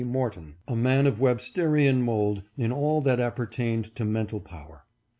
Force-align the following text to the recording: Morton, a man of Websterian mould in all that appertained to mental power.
Morton, 0.03 0.55
a 0.67 0.75
man 0.75 1.05
of 1.05 1.19
Websterian 1.19 2.01
mould 2.01 2.41
in 2.57 2.71
all 2.71 3.01
that 3.01 3.19
appertained 3.19 3.93
to 3.93 4.03
mental 4.03 4.39
power. 4.39 4.83